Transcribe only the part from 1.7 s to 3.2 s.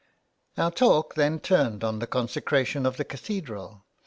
on the consecration of the